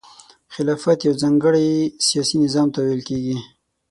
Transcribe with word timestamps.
خلافت 0.53 0.99
یو 1.07 1.13
ځانګړي 1.21 1.69
سیاسي 2.07 2.35
نظام 2.43 2.67
ته 2.73 2.79
ویل 2.81 3.01
کیږي. 3.09 3.37